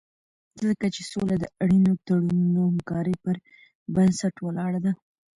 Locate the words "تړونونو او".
2.05-2.69